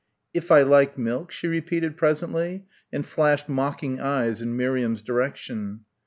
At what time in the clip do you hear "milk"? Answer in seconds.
0.97-1.31